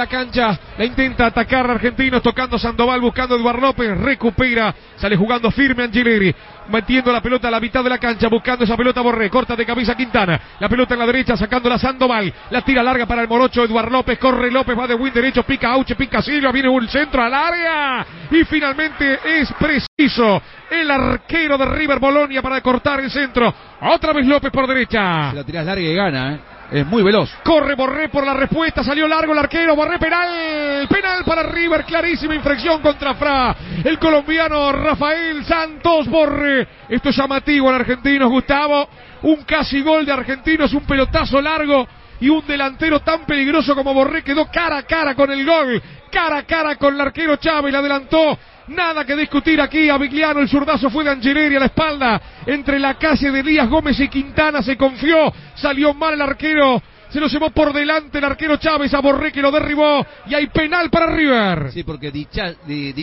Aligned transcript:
La 0.00 0.06
cancha, 0.06 0.58
la 0.78 0.86
intenta 0.86 1.26
atacar 1.26 1.70
Argentinos, 1.70 2.22
tocando 2.22 2.58
Sandoval, 2.58 3.02
buscando 3.02 3.36
Eduardo 3.36 3.60
López, 3.60 3.98
recupera, 3.98 4.74
sale 4.96 5.14
jugando 5.14 5.50
firme 5.50 5.82
Angileri, 5.82 6.34
metiendo 6.70 7.12
la 7.12 7.20
pelota 7.20 7.48
a 7.48 7.50
la 7.50 7.60
mitad 7.60 7.84
de 7.84 7.90
la 7.90 7.98
cancha, 7.98 8.28
buscando 8.28 8.64
esa 8.64 8.78
pelota 8.78 9.02
Borré, 9.02 9.28
corta 9.28 9.54
de 9.54 9.66
cabeza 9.66 9.94
Quintana, 9.94 10.40
la 10.58 10.70
pelota 10.70 10.94
en 10.94 11.00
la 11.00 11.06
derecha, 11.06 11.36
sacándola 11.36 11.76
Sandoval, 11.76 12.32
la 12.48 12.62
tira 12.62 12.82
larga 12.82 13.04
para 13.04 13.20
el 13.20 13.28
morocho 13.28 13.62
Eduardo 13.62 13.90
López, 13.90 14.18
corre 14.18 14.50
López, 14.50 14.74
va 14.78 14.86
de 14.86 14.94
win 14.94 15.12
derecho, 15.12 15.42
pica 15.42 15.70
Auche, 15.70 15.94
pica 15.96 16.22
Silva, 16.22 16.50
viene 16.50 16.70
un 16.70 16.88
centro 16.88 17.22
al 17.22 17.34
área 17.34 18.06
y 18.30 18.42
finalmente 18.44 19.18
es 19.22 19.52
preciso 19.52 20.40
el 20.70 20.90
arquero 20.90 21.58
de 21.58 21.66
River 21.66 21.98
Bolonia 21.98 22.40
para 22.40 22.58
cortar 22.62 23.00
el 23.00 23.10
centro, 23.10 23.54
otra 23.82 24.14
vez 24.14 24.24
López 24.24 24.50
por 24.50 24.66
derecha. 24.66 25.34
la 25.34 25.44
tirás 25.44 25.66
larga 25.66 25.82
y 25.82 25.94
gana, 25.94 26.34
¿eh? 26.36 26.49
Es 26.70 26.86
muy 26.86 27.02
veloz. 27.02 27.28
Corre 27.42 27.74
Borré 27.74 28.08
por 28.08 28.24
la 28.24 28.32
respuesta, 28.32 28.84
salió 28.84 29.08
largo 29.08 29.32
el 29.32 29.38
arquero, 29.40 29.74
Borré 29.74 29.98
penal, 29.98 30.86
penal 30.88 31.24
para 31.24 31.42
River, 31.42 31.84
clarísima 31.84 32.34
infracción 32.34 32.80
contra 32.80 33.14
Fra, 33.14 33.56
el 33.82 33.98
colombiano 33.98 34.70
Rafael 34.70 35.44
Santos 35.44 36.06
Borré. 36.06 36.68
Esto 36.88 37.08
es 37.08 37.16
llamativo 37.16 37.68
en 37.70 37.74
argentinos, 37.74 38.30
Gustavo, 38.30 38.88
un 39.22 39.42
casi 39.42 39.82
gol 39.82 40.06
de 40.06 40.12
argentinos, 40.12 40.72
un 40.72 40.86
pelotazo 40.86 41.40
largo 41.40 41.88
y 42.20 42.28
un 42.28 42.46
delantero 42.46 43.00
tan 43.00 43.26
peligroso 43.26 43.74
como 43.74 43.92
Borré 43.92 44.22
quedó 44.22 44.46
cara 44.46 44.78
a 44.78 44.82
cara 44.84 45.16
con 45.16 45.28
el 45.32 45.44
gol, 45.44 45.82
cara 46.12 46.38
a 46.38 46.42
cara 46.44 46.76
con 46.76 46.94
el 46.94 47.00
arquero 47.00 47.34
Chávez, 47.36 47.72
le 47.72 47.78
adelantó 47.78 48.38
Nada 48.70 49.04
que 49.04 49.16
discutir 49.16 49.60
aquí. 49.60 49.88
A 49.88 49.98
Vigliano 49.98 50.40
el 50.40 50.48
zurdazo 50.48 50.90
fue 50.90 51.02
de 51.02 51.10
Angeleri 51.10 51.56
a 51.56 51.60
la 51.60 51.66
espalda. 51.66 52.20
Entre 52.46 52.78
la 52.78 52.94
calle 52.94 53.30
de 53.32 53.42
Díaz 53.42 53.68
Gómez 53.68 53.98
y 53.98 54.08
Quintana 54.08 54.62
se 54.62 54.76
confió. 54.76 55.32
Salió 55.56 55.92
mal 55.92 56.14
el 56.14 56.22
arquero. 56.22 56.80
Se 57.10 57.18
lo 57.18 57.26
llevó 57.26 57.50
por 57.50 57.72
delante 57.72 58.18
el 58.18 58.24
arquero 58.24 58.56
Chávez 58.58 58.94
a 58.94 59.00
Borré 59.00 59.32
que 59.32 59.42
lo 59.42 59.50
derribó. 59.50 60.06
Y 60.26 60.34
hay 60.34 60.46
penal 60.46 60.88
para 60.88 61.06
River. 61.06 61.72
Sí, 61.72 61.82
porque 61.82 62.12
Di, 62.12 62.28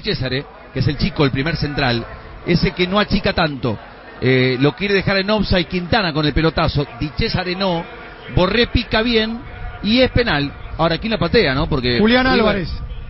Cesare, 0.02 0.46
que 0.74 0.80
es 0.80 0.88
el 0.88 0.98
chico, 0.98 1.26
el 1.26 1.32
primer 1.32 1.58
central, 1.58 2.06
ese 2.46 2.72
que 2.72 2.88
no 2.88 2.98
achica 2.98 3.34
tanto. 3.34 3.78
Eh, 4.22 4.58
lo 4.62 4.74
quiere 4.74 4.94
dejar 4.94 5.18
en 5.18 5.30
offside 5.30 5.66
Quintana 5.66 6.14
con 6.14 6.26
el 6.26 6.34
pelotazo. 6.34 6.88
Di 6.98 7.12
Cesare 7.18 7.56
no. 7.56 7.84
Borré 8.34 8.68
pica 8.68 9.02
bien 9.02 9.38
y 9.84 10.00
es 10.00 10.12
penal. 10.12 10.50
Ahora, 10.78 10.98
¿quién 10.98 11.12
la 11.12 11.18
patea, 11.18 11.54
no? 11.54 11.68
Porque 11.68 12.00
Julián 12.00 12.26
Álvarez. 12.26 12.70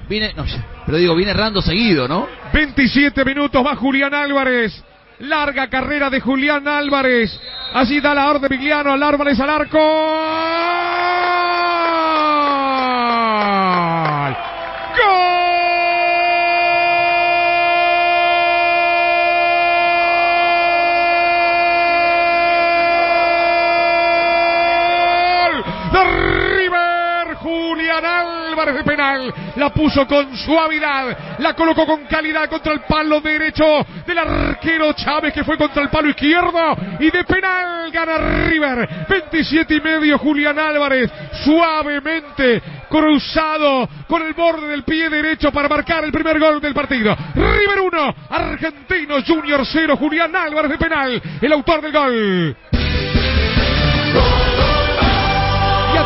Viene, 0.09 0.33
no, 0.35 0.45
pero 0.85 0.97
digo, 0.97 1.15
viene 1.15 1.31
errando 1.31 1.61
seguido, 1.61 2.07
¿no? 2.07 2.27
27 2.53 3.25
minutos 3.25 3.65
va 3.65 3.75
Julián 3.75 4.13
Álvarez. 4.13 4.83
Larga 5.19 5.67
carrera 5.67 6.09
de 6.09 6.19
Julián 6.19 6.67
Álvarez. 6.67 7.39
Así 7.73 7.99
da 7.99 8.13
la 8.13 8.29
orden 8.29 8.49
Vigliano 8.49 8.91
al 8.91 9.03
Álvarez 9.03 9.39
al 9.39 9.49
arco. 9.49 10.87
de 28.73 28.83
penal. 28.83 29.33
La 29.57 29.69
puso 29.71 30.07
con 30.07 30.35
suavidad. 30.37 31.37
La 31.39 31.53
colocó 31.53 31.85
con 31.85 32.05
calidad 32.05 32.49
contra 32.49 32.73
el 32.73 32.81
palo 32.81 33.19
derecho 33.21 33.65
del 34.05 34.17
arquero 34.17 34.93
Chávez 34.93 35.33
que 35.33 35.43
fue 35.43 35.57
contra 35.57 35.83
el 35.83 35.89
palo 35.89 36.09
izquierdo. 36.09 36.77
Y 36.99 37.09
de 37.09 37.23
penal 37.23 37.91
gana 37.91 38.17
River. 38.47 39.05
27 39.09 39.75
y 39.75 39.81
medio 39.81 40.17
Julián 40.19 40.57
Álvarez. 40.59 41.11
Suavemente 41.43 42.61
cruzado 42.89 43.87
con 44.07 44.21
el 44.21 44.33
borde 44.33 44.67
del 44.67 44.83
pie 44.83 45.09
derecho 45.09 45.51
para 45.51 45.67
marcar 45.67 46.03
el 46.03 46.11
primer 46.11 46.39
gol 46.39 46.61
del 46.61 46.73
partido. 46.73 47.15
River 47.35 47.79
1, 47.81 48.15
Argentino 48.29 49.15
Junior 49.25 49.65
0, 49.65 49.97
Julián 49.97 50.35
Álvarez 50.35 50.71
de 50.71 50.77
penal, 50.77 51.21
el 51.41 51.53
autor 51.53 51.81
del 51.81 51.91
gol. 51.91 52.57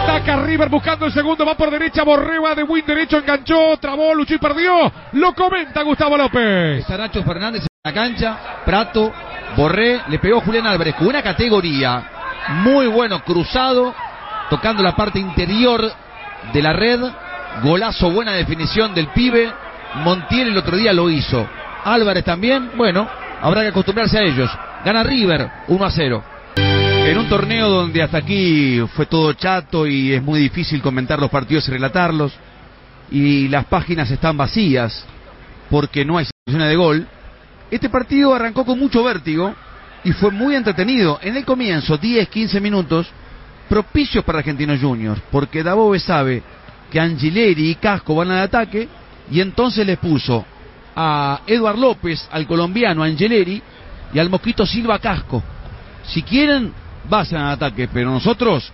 Ataca 0.04 0.38
River 0.38 0.68
buscando 0.70 1.06
el 1.06 1.14
segundo, 1.14 1.46
va 1.46 1.56
por 1.56 1.70
derecha, 1.70 2.04
Borreba 2.04 2.56
de 2.56 2.64
win 2.64 2.84
derecho, 2.86 3.18
enganchó, 3.20 3.78
trabó, 3.78 4.16
luchó 4.16 4.34
y 4.34 4.40
perdió. 4.40 4.92
Lo 5.14 5.34
comenta 5.34 5.84
Gustavo 5.84 6.18
López. 6.18 6.80
Está 6.80 6.98
Nacho 6.98 7.24
Fernández 7.24 7.62
en 7.62 7.68
la 7.84 7.94
cancha, 7.94 8.38
Prato, 8.66 9.14
Borré, 9.56 10.02
le 10.08 10.18
pegó 10.18 10.42
Julián 10.42 10.66
Álvarez 10.66 10.96
con 10.96 11.08
una 11.08 11.22
categoría 11.22 12.04
muy 12.64 12.88
bueno, 12.88 13.24
cruzado, 13.24 13.94
tocando 14.50 14.82
la 14.82 14.96
parte 14.96 15.20
interior 15.20 15.92
de 16.52 16.62
la 16.62 16.74
red. 16.74 17.00
Golazo, 17.62 18.10
buena 18.10 18.34
definición 18.34 18.96
del 18.96 19.08
pibe. 19.10 19.52
Montiel 19.96 20.48
el 20.48 20.58
otro 20.58 20.78
día 20.78 20.94
lo 20.94 21.12
hizo. 21.12 21.48
Álvarez 21.84 22.24
también, 22.24 22.72
bueno, 22.76 23.08
habrá 23.40 23.62
que 23.62 23.68
acostumbrarse 23.68 24.18
a 24.18 24.24
ellos. 24.24 24.50
Gana 24.84 25.04
River 25.04 25.52
1 25.68 25.86
a 25.86 25.92
0. 25.92 26.24
En 27.12 27.18
un 27.18 27.28
torneo 27.28 27.68
donde 27.68 28.02
hasta 28.02 28.20
aquí 28.20 28.80
fue 28.96 29.06
todo 29.06 29.34
chato 29.34 29.86
y 29.86 30.14
es 30.14 30.24
muy 30.24 30.40
difícil 30.40 30.82
comentar 30.82 31.20
los 31.20 31.30
partidos 31.30 31.68
y 31.68 31.72
relatarlos, 31.72 32.32
y 33.12 33.50
las 33.50 33.66
páginas 33.66 34.10
están 34.10 34.38
vacías 34.38 35.04
porque 35.70 36.06
no 36.06 36.18
hay 36.18 36.28
situaciones 36.28 36.70
de 36.70 36.76
gol, 36.78 37.08
este 37.70 37.90
partido 37.90 38.34
arrancó 38.34 38.64
con 38.64 38.80
mucho 38.80 39.04
vértigo 39.04 39.54
y 40.06 40.14
fue 40.14 40.32
muy 40.32 40.56
entretenido. 40.56 41.20
En 41.22 41.36
el 41.36 41.44
comienzo, 41.44 41.98
10, 41.98 42.30
15 42.30 42.62
minutos, 42.62 43.10
propicios 43.68 44.24
para 44.24 44.40
Argentinos 44.40 44.80
Juniors, 44.80 45.22
porque 45.32 45.64
Dabove 45.64 46.00
sabe 46.00 46.42
que 46.90 46.98
Angileri 46.98 47.72
y 47.72 47.76
Casco 47.76 48.16
van 48.16 48.32
al 48.32 48.44
ataque, 48.44 48.88
y 49.30 49.42
entonces 49.42 49.86
les 49.86 49.98
puso 49.98 50.46
a 50.96 51.42
Eduard 51.46 51.78
López, 51.78 52.26
al 52.32 52.48
colombiano 52.48 53.04
Angeleri, 53.04 53.62
y 54.14 54.18
al 54.18 54.30
Mosquito 54.30 54.66
Silva 54.66 54.98
Casco. 55.00 55.44
Si 56.06 56.24
quieren, 56.24 56.80
basen 57.12 57.38
al 57.40 57.52
ataque, 57.52 57.90
pero 57.94 58.10
nosotros 58.10 58.72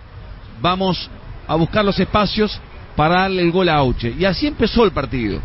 vamos 0.61 1.09
a 1.47 1.55
buscar 1.55 1.83
los 1.83 1.99
espacios 1.99 2.61
para 2.95 3.21
darle 3.21 3.41
el 3.41 3.51
gol 3.51 3.67
a 3.67 3.75
Auche. 3.75 4.13
Y 4.17 4.25
así 4.25 4.45
empezó 4.45 4.85
el 4.85 4.91
partido. 4.91 5.39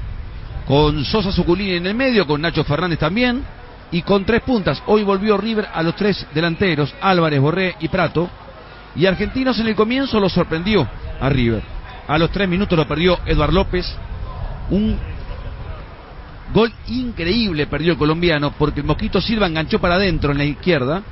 Con 0.67 1.03
Sosa 1.05 1.33
Suculini 1.33 1.77
en 1.77 1.87
el 1.87 1.95
medio, 1.95 2.27
con 2.27 2.43
Nacho 2.43 2.63
Fernández 2.65 2.99
también, 2.99 3.43
y 3.91 4.03
con 4.03 4.25
tres 4.25 4.43
puntas. 4.43 4.83
Hoy 4.87 5.03
volvió 5.03 5.39
River 5.39 5.69
a 5.73 5.83
los 5.83 5.97
tres 5.97 6.27
delanteros, 6.35 6.95
Álvarez, 7.01 7.41
Borré 7.41 7.77
y 7.81 7.89
Prato. 7.89 8.29
Y 8.95 9.07
Argentinos 9.07 9.59
en 9.59 9.69
el 9.69 9.75
comienzo 9.75 10.21
lo 10.21 10.29
sorprendió 10.29 10.87
a 11.19 11.29
River. 11.31 11.63
A 12.07 12.19
los 12.19 12.31
tres 12.31 12.47
minutos 12.47 12.79
lo 12.79 12.87
perdió 12.87 13.19
Eduard 13.25 13.55
López. 13.55 13.91
Un 14.71 14.99
gol 16.53 16.71
increíble 16.89 17.67
perdió 17.67 17.93
el 17.93 17.99
colombiano 17.99 18.53
porque 18.59 18.81
el 18.81 18.87
Mosquito 18.87 19.19
Silva 19.19 19.47
enganchó 19.47 19.81
para 19.81 19.95
adentro 19.95 20.33
en 20.33 20.39
la 20.39 20.45
izquierda 20.45 21.03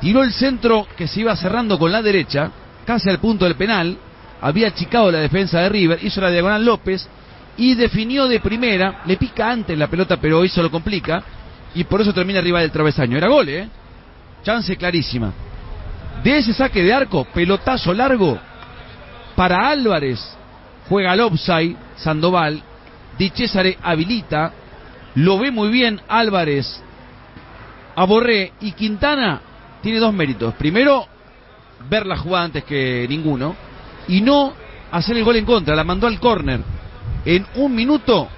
tiró 0.00 0.22
el 0.22 0.32
centro 0.32 0.86
que 0.96 1.08
se 1.08 1.20
iba 1.20 1.34
cerrando 1.36 1.78
con 1.78 1.92
la 1.92 2.02
derecha, 2.02 2.50
casi 2.86 3.08
al 3.10 3.18
punto 3.18 3.44
del 3.44 3.56
penal, 3.56 3.96
había 4.40 4.68
achicado 4.68 5.10
la 5.10 5.18
defensa 5.18 5.60
de 5.60 5.68
River, 5.68 5.98
hizo 6.02 6.20
la 6.20 6.30
diagonal 6.30 6.64
López 6.64 7.08
y 7.56 7.74
definió 7.74 8.28
de 8.28 8.40
primera, 8.40 9.02
le 9.04 9.16
pica 9.16 9.50
antes 9.50 9.76
la 9.76 9.88
pelota 9.88 10.16
pero 10.16 10.44
eso 10.44 10.62
lo 10.62 10.70
complica. 10.70 11.22
Y 11.74 11.84
por 11.84 12.00
eso 12.00 12.14
termina 12.14 12.38
arriba 12.38 12.60
del 12.60 12.72
travesaño. 12.72 13.18
Era 13.18 13.28
gol, 13.28 13.48
¿eh? 13.48 13.68
Chance 14.42 14.76
clarísima. 14.76 15.32
De 16.22 16.38
ese 16.38 16.54
saque 16.54 16.82
de 16.82 16.92
arco, 16.92 17.24
pelotazo 17.26 17.92
largo 17.92 18.38
para 19.36 19.68
Álvarez, 19.68 20.18
juega 20.88 21.14
offside, 21.24 21.76
Sandoval, 21.96 22.60
Di 23.18 23.30
Cesare 23.30 23.78
habilita, 23.82 24.52
lo 25.14 25.38
ve 25.38 25.50
muy 25.50 25.68
bien 25.68 26.00
Álvarez, 26.08 26.82
a 27.94 28.04
Borré 28.04 28.52
y 28.60 28.72
Quintana 28.72 29.42
tiene 29.82 29.98
dos 29.98 30.12
méritos. 30.12 30.54
Primero, 30.54 31.06
ver 31.88 32.06
la 32.06 32.16
jugada 32.16 32.46
antes 32.46 32.64
que 32.64 33.06
ninguno. 33.08 33.54
Y 34.08 34.20
no 34.20 34.52
hacer 34.90 35.16
el 35.16 35.24
gol 35.24 35.36
en 35.36 35.44
contra. 35.44 35.76
La 35.76 35.84
mandó 35.84 36.06
al 36.06 36.18
córner. 36.18 36.60
En 37.24 37.46
un 37.56 37.74
minuto, 37.74 38.28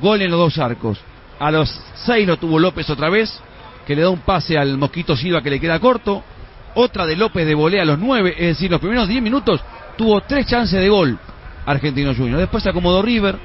gol 0.00 0.22
en 0.22 0.30
los 0.30 0.40
dos 0.40 0.58
arcos. 0.58 0.98
A 1.38 1.50
los 1.50 1.70
seis 1.94 2.26
lo 2.26 2.36
tuvo 2.36 2.58
López 2.58 2.88
otra 2.90 3.08
vez, 3.08 3.40
que 3.86 3.96
le 3.96 4.02
da 4.02 4.10
un 4.10 4.20
pase 4.20 4.58
al 4.58 4.76
Mosquito 4.76 5.16
Silva 5.16 5.42
que 5.42 5.50
le 5.50 5.60
queda 5.60 5.78
corto. 5.78 6.22
Otra 6.74 7.06
de 7.06 7.16
López 7.16 7.46
de 7.46 7.54
volea 7.54 7.82
a 7.82 7.86
los 7.86 7.98
nueve. 7.98 8.34
Es 8.36 8.56
decir, 8.56 8.70
los 8.70 8.80
primeros 8.80 9.08
diez 9.08 9.22
minutos 9.22 9.60
tuvo 9.96 10.20
tres 10.22 10.46
chances 10.46 10.80
de 10.80 10.88
gol 10.88 11.18
Argentino 11.66 12.14
Junior. 12.14 12.38
Después 12.38 12.62
se 12.62 12.70
acomodó 12.70 13.02
River. 13.02 13.38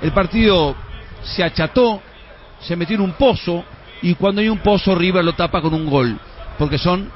El 0.00 0.12
partido 0.12 0.74
se 1.22 1.44
acható, 1.44 2.02
se 2.60 2.76
metió 2.76 2.96
en 2.96 3.02
un 3.02 3.12
pozo. 3.12 3.64
Y 4.02 4.14
cuando 4.14 4.40
hay 4.40 4.48
un 4.48 4.58
pozo, 4.58 4.94
River 4.96 5.24
lo 5.24 5.32
tapa 5.34 5.62
con 5.62 5.72
un 5.72 5.88
gol 5.88 6.18
porque 6.58 6.78
son 6.78 7.10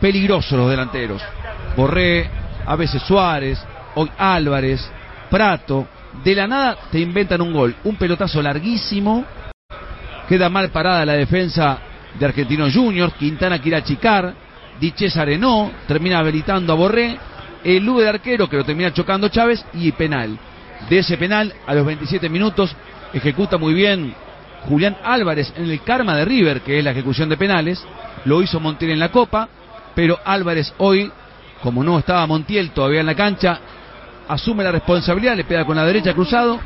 peligrosos 0.00 0.58
los 0.58 0.70
delanteros. 0.70 1.22
Borré, 1.76 2.28
a 2.66 2.76
veces 2.76 3.02
Suárez, 3.02 3.62
hoy 3.94 4.10
Álvarez, 4.18 4.90
Prato, 5.30 5.86
de 6.22 6.34
la 6.34 6.46
nada 6.46 6.76
te 6.90 7.00
inventan 7.00 7.40
un 7.40 7.52
gol, 7.52 7.74
un 7.84 7.96
pelotazo 7.96 8.40
larguísimo, 8.40 9.24
queda 10.28 10.48
mal 10.48 10.70
parada 10.70 11.04
la 11.04 11.14
defensa 11.14 11.78
de 12.18 12.24
Argentinos 12.24 12.72
Juniors, 12.72 13.14
Quintana 13.14 13.60
quiere 13.60 13.78
achicar, 13.78 14.34
Diches 14.80 15.16
arenó, 15.16 15.70
termina 15.86 16.18
habilitando 16.18 16.72
a 16.72 16.76
Borré, 16.76 17.18
el 17.64 17.86
de 17.86 18.08
arquero 18.08 18.48
que 18.48 18.56
lo 18.56 18.64
termina 18.64 18.92
chocando 18.92 19.28
Chávez 19.28 19.64
y 19.72 19.90
penal. 19.92 20.38
de 20.88 20.98
ese 20.98 21.16
penal 21.16 21.52
a 21.66 21.74
los 21.74 21.86
27 21.86 22.28
minutos. 22.28 22.76
Ejecuta 23.12 23.56
muy 23.56 23.72
bien 23.72 24.14
Julián 24.68 24.96
Álvarez 25.04 25.52
en 25.56 25.70
el 25.70 25.82
karma 25.82 26.16
de 26.16 26.24
River, 26.24 26.60
que 26.62 26.78
es 26.78 26.84
la 26.84 26.92
ejecución 26.92 27.28
de 27.28 27.36
penales. 27.36 27.84
Lo 28.24 28.42
hizo 28.42 28.60
Montiel 28.60 28.92
en 28.92 28.98
la 28.98 29.10
Copa, 29.10 29.48
pero 29.94 30.18
Álvarez 30.24 30.72
hoy, 30.78 31.10
como 31.62 31.84
no 31.84 31.98
estaba 31.98 32.26
Montiel 32.26 32.70
todavía 32.70 33.00
en 33.00 33.06
la 33.06 33.14
cancha, 33.14 33.58
asume 34.28 34.64
la 34.64 34.72
responsabilidad, 34.72 35.36
le 35.36 35.44
pega 35.44 35.64
con 35.64 35.76
la 35.76 35.84
derecha 35.84 36.14
cruzado 36.14 36.58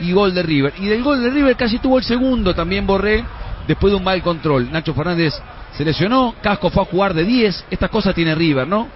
y 0.00 0.12
gol 0.12 0.34
de 0.34 0.42
River. 0.42 0.74
Y 0.78 0.86
del 0.86 1.02
gol 1.02 1.22
de 1.22 1.30
River 1.30 1.56
casi 1.56 1.78
tuvo 1.78 1.98
el 1.98 2.04
segundo 2.04 2.54
también 2.54 2.86
Borré 2.86 3.24
después 3.66 3.92
de 3.92 3.96
un 3.96 4.04
mal 4.04 4.22
control. 4.22 4.70
Nacho 4.70 4.94
Fernández 4.94 5.34
se 5.76 5.84
lesionó, 5.84 6.34
Casco 6.42 6.70
fue 6.70 6.82
a 6.82 6.86
jugar 6.86 7.14
de 7.14 7.24
10, 7.24 7.66
estas 7.70 7.90
cosas 7.90 8.14
tiene 8.14 8.34
River, 8.34 8.66
¿no? 8.66 8.88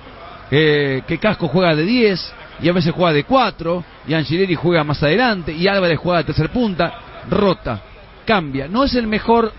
Eh, 0.50 1.02
que 1.06 1.18
Casco 1.18 1.48
juega 1.48 1.74
de 1.74 1.84
10 1.84 2.34
y 2.62 2.68
a 2.68 2.72
veces 2.72 2.92
juega 2.92 3.12
de 3.12 3.24
4 3.24 3.84
y 4.06 4.14
Angileri 4.14 4.54
juega 4.54 4.84
más 4.84 5.02
adelante 5.02 5.52
y 5.52 5.66
Álvarez 5.66 5.98
juega 5.98 6.18
de 6.18 6.24
tercer 6.24 6.50
punta, 6.50 6.92
rota, 7.30 7.80
cambia. 8.24 8.68
No 8.68 8.84
es 8.84 8.94
el 8.94 9.06
mejor 9.06 9.52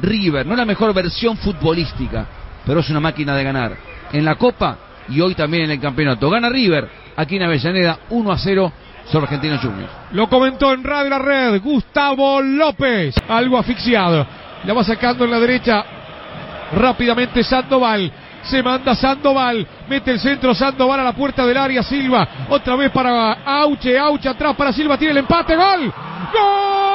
River, 0.00 0.46
no 0.46 0.52
es 0.52 0.58
la 0.58 0.64
mejor 0.64 0.92
versión 0.92 1.36
futbolística, 1.36 2.26
pero 2.64 2.80
es 2.80 2.90
una 2.90 3.00
máquina 3.00 3.34
de 3.34 3.44
ganar. 3.44 3.76
En 4.12 4.24
la 4.24 4.36
Copa 4.36 4.78
y 5.08 5.20
hoy 5.20 5.34
también 5.34 5.64
en 5.64 5.70
el 5.72 5.80
campeonato. 5.80 6.28
Gana 6.30 6.48
River 6.48 6.88
aquí 7.16 7.36
en 7.36 7.42
Avellaneda 7.42 7.98
1 8.10 8.32
a 8.32 8.38
0 8.38 8.72
sobre 9.10 9.26
Argentinos 9.26 9.60
Juniors. 9.60 9.92
Lo 10.12 10.28
comentó 10.28 10.72
en 10.72 10.82
Radio 10.82 11.10
La 11.10 11.18
Red 11.18 11.62
Gustavo 11.62 12.40
López, 12.40 13.14
algo 13.28 13.58
asfixiado. 13.58 14.26
La 14.64 14.74
va 14.74 14.84
sacando 14.84 15.24
en 15.24 15.30
la 15.30 15.38
derecha 15.38 15.84
rápidamente 16.72 17.42
Sandoval. 17.44 18.12
Se 18.42 18.62
manda 18.62 18.94
Sandoval, 18.94 19.66
mete 19.88 20.12
el 20.12 20.20
centro 20.20 20.54
Sandoval 20.54 21.00
a 21.00 21.04
la 21.04 21.12
puerta 21.12 21.44
del 21.44 21.56
área 21.56 21.82
Silva, 21.82 22.46
otra 22.48 22.76
vez 22.76 22.92
para 22.92 23.32
Auche, 23.44 23.98
Auche 23.98 24.28
atrás 24.28 24.54
para 24.54 24.72
Silva, 24.72 24.96
tiene 24.96 25.12
el 25.12 25.18
empate, 25.18 25.56
gol, 25.56 25.92
gol, 26.32 26.85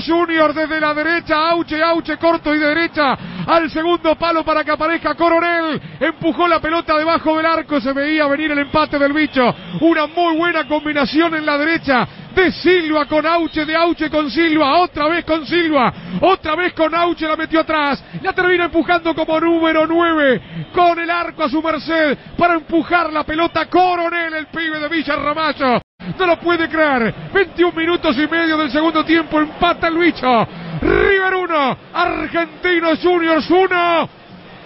Junior 0.00 0.54
desde 0.54 0.80
la 0.80 0.94
derecha, 0.94 1.36
Auche, 1.50 1.82
Auche 1.82 2.16
corto 2.16 2.54
y 2.54 2.58
de 2.58 2.66
derecha 2.66 3.16
al 3.46 3.70
segundo 3.70 4.14
palo 4.16 4.44
para 4.44 4.64
que 4.64 4.70
aparezca 4.70 5.14
Coronel. 5.14 5.80
Empujó 6.00 6.48
la 6.48 6.60
pelota 6.60 6.96
debajo 6.96 7.36
del 7.36 7.46
arco, 7.46 7.80
se 7.80 7.92
veía 7.92 8.26
venir 8.26 8.52
el 8.52 8.58
empate 8.58 8.98
del 8.98 9.12
bicho. 9.12 9.54
Una 9.80 10.06
muy 10.06 10.36
buena 10.36 10.66
combinación 10.66 11.34
en 11.34 11.44
la 11.44 11.58
derecha 11.58 12.06
de 12.34 12.50
Silva 12.52 13.06
con 13.06 13.26
Auche, 13.26 13.64
de 13.64 13.76
Auche 13.76 14.08
con 14.08 14.30
Silva, 14.30 14.78
otra 14.78 15.08
vez 15.08 15.24
con 15.24 15.46
Silva, 15.46 15.92
otra 16.20 16.54
vez 16.54 16.72
con 16.72 16.94
Auche, 16.94 17.28
la 17.28 17.36
metió 17.36 17.60
atrás, 17.60 18.02
la 18.22 18.32
termina 18.32 18.64
empujando 18.64 19.14
como 19.14 19.38
número 19.38 19.86
9, 19.86 20.42
con 20.72 20.98
el 20.98 21.10
arco 21.10 21.44
a 21.44 21.50
su 21.50 21.62
merced 21.62 22.16
para 22.38 22.54
empujar 22.54 23.12
la 23.12 23.24
pelota 23.24 23.66
Coronel, 23.68 24.34
el 24.34 24.46
pibe 24.46 24.78
de 24.78 24.88
Villa 24.88 25.16
Ramallo. 25.16 25.91
No 26.18 26.26
lo 26.26 26.38
puede 26.38 26.68
creer. 26.68 27.14
21 27.32 27.72
minutos 27.72 28.16
y 28.16 28.26
medio 28.26 28.56
del 28.56 28.70
segundo 28.70 29.04
tiempo. 29.04 29.40
Empata 29.40 29.88
el 29.88 29.98
bicho. 29.98 30.46
River 30.80 31.34
1. 31.34 31.76
Argentinos 31.94 32.98
Juniors 33.02 33.48
1. 33.50 34.08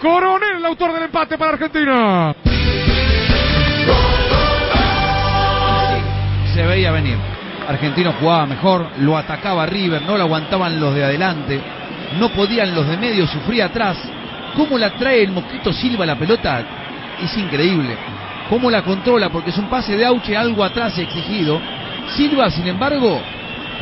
Coronel, 0.01 0.57
el 0.57 0.65
autor 0.65 0.93
del 0.93 1.03
empate 1.03 1.37
para 1.37 1.53
Argentina. 1.53 2.35
Se 6.53 6.65
veía 6.65 6.91
venir. 6.91 7.17
Argentino 7.67 8.13
jugaba 8.13 8.45
mejor, 8.45 8.87
lo 8.99 9.17
atacaba 9.17 9.65
River, 9.65 10.01
no 10.03 10.17
lo 10.17 10.23
aguantaban 10.23 10.79
los 10.79 10.95
de 10.95 11.03
adelante, 11.03 11.59
no 12.17 12.29
podían 12.29 12.73
los 12.73 12.87
de 12.87 12.95
medio, 12.95 13.27
sufría 13.27 13.65
atrás. 13.65 13.97
¿Cómo 14.55 14.77
la 14.77 14.91
trae 14.91 15.23
el 15.23 15.31
Mosquito 15.31 15.73
Silva 15.73 16.05
la 16.05 16.15
pelota? 16.15 16.63
Es 17.21 17.37
increíble. 17.37 17.97
¿Cómo 18.49 18.71
la 18.71 18.81
controla? 18.81 19.29
Porque 19.29 19.49
es 19.49 19.57
un 19.57 19.69
pase 19.69 19.97
de 19.97 20.05
Auche 20.05 20.35
algo 20.35 20.63
atrás 20.63 20.97
exigido. 20.97 21.59
Silva, 22.15 22.49
sin 22.49 22.67
embargo, 22.67 23.21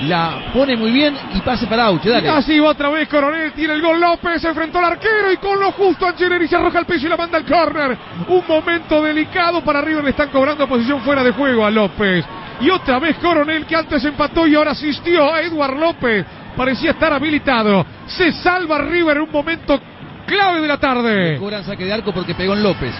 la 0.03 0.51
pone 0.53 0.75
muy 0.75 0.91
bien 0.91 1.15
y 1.33 1.39
pase 1.41 1.67
para 1.67 1.85
Auche. 1.85 2.09
Dale. 2.09 2.29
Así 2.29 2.59
va 2.59 2.69
otra 2.69 2.89
vez 2.89 3.07
Coronel, 3.07 3.51
tiene 3.53 3.75
el 3.75 3.81
gol 3.81 4.01
López, 4.01 4.41
se 4.41 4.49
enfrentó 4.49 4.79
al 4.79 4.85
arquero 4.85 5.31
y 5.31 5.37
con 5.37 5.59
lo 5.59 5.71
justo 5.71 6.07
Angeleri 6.07 6.47
se 6.47 6.55
arroja 6.55 6.79
al 6.79 6.85
piso 6.85 7.05
y 7.05 7.09
la 7.09 7.17
manda 7.17 7.37
al 7.37 7.45
córner. 7.45 7.97
Un 8.27 8.43
momento 8.47 9.03
delicado 9.03 9.61
para 9.63 9.81
River, 9.81 10.03
le 10.03 10.09
están 10.09 10.29
cobrando 10.29 10.67
posición 10.67 11.01
fuera 11.01 11.23
de 11.23 11.31
juego 11.31 11.65
a 11.65 11.71
López. 11.71 12.25
Y 12.59 12.69
otra 12.69 12.99
vez 12.99 13.17
Coronel 13.17 13.65
que 13.65 13.75
antes 13.75 14.03
empató 14.03 14.47
y 14.47 14.55
ahora 14.55 14.71
asistió 14.71 15.31
a 15.33 15.41
Eduard 15.41 15.77
López. 15.77 16.25
Parecía 16.55 16.91
estar 16.91 17.13
habilitado. 17.13 17.85
Se 18.07 18.31
salva 18.31 18.79
River 18.79 19.17
en 19.17 19.23
un 19.23 19.31
momento 19.31 19.79
clave 20.25 20.61
de 20.61 20.67
la 20.67 20.77
tarde. 20.77 21.37
Cobran 21.37 21.63
saque 21.63 21.85
de 21.85 21.93
arco 21.93 22.13
porque 22.13 22.33
pegó 22.33 22.53
en 22.53 22.63
López. 22.63 22.95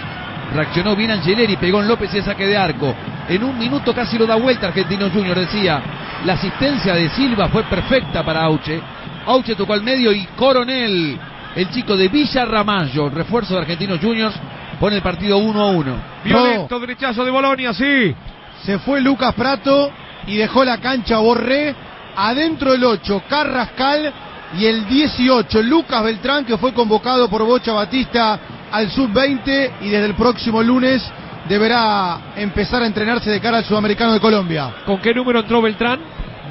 Reaccionó 0.56 0.96
bien 0.96 1.10
Angeleri, 1.10 1.58
pegó 1.58 1.82
en 1.82 1.88
López 1.88 2.14
y 2.14 2.16
el 2.16 2.24
saque 2.24 2.46
de 2.46 2.56
arco. 2.56 2.94
En 3.28 3.44
un 3.44 3.58
minuto 3.58 3.94
casi 3.94 4.16
lo 4.16 4.26
da 4.26 4.36
vuelta 4.36 4.68
Argentino 4.68 5.10
Junior, 5.10 5.38
decía. 5.38 5.82
La 6.24 6.32
asistencia 6.32 6.94
de 6.94 7.10
Silva 7.10 7.48
fue 7.48 7.64
perfecta 7.64 8.24
para 8.24 8.42
Auche. 8.44 8.80
Auche 9.26 9.54
tocó 9.54 9.74
al 9.74 9.82
medio 9.82 10.12
y 10.12 10.24
Coronel, 10.34 11.20
el 11.54 11.70
chico 11.70 11.94
de 11.94 12.08
Villa 12.08 12.46
Ramallo, 12.46 13.10
refuerzo 13.10 13.52
de 13.52 13.60
Argentinos 13.60 14.00
Juniors, 14.00 14.34
pone 14.80 14.96
el 14.96 15.02
partido 15.02 15.36
1 15.36 15.60
a 15.60 15.66
1. 15.66 15.96
Violento 16.24 16.80
derechazo 16.80 17.22
de 17.22 17.30
Bolonia, 17.30 17.74
sí. 17.74 18.14
Se 18.62 18.78
fue 18.78 19.02
Lucas 19.02 19.34
Prato 19.34 19.90
y 20.26 20.36
dejó 20.36 20.64
la 20.64 20.78
cancha 20.78 21.18
Borré. 21.18 21.74
Adentro 22.16 22.72
el 22.72 22.82
8, 22.82 23.24
Carrascal. 23.28 24.10
Y 24.56 24.64
el 24.64 24.86
18, 24.86 25.60
Lucas 25.64 26.02
Beltrán, 26.02 26.46
que 26.46 26.56
fue 26.56 26.72
convocado 26.72 27.28
por 27.28 27.44
Bocha 27.44 27.72
Batista 27.72 28.38
al 28.72 28.90
sub-20 28.90 29.70
y 29.82 29.88
desde 29.88 30.06
el 30.06 30.14
próximo 30.14 30.62
lunes 30.62 31.02
deberá 31.48 32.18
empezar 32.36 32.82
a 32.82 32.86
entrenarse 32.86 33.30
de 33.30 33.40
cara 33.40 33.58
al 33.58 33.64
sudamericano 33.64 34.12
de 34.12 34.20
Colombia. 34.20 34.70
¿Con 34.84 34.98
qué 34.98 35.14
número 35.14 35.40
entró 35.40 35.62
Beltrán? 35.62 36.00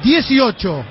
18. 0.02 0.84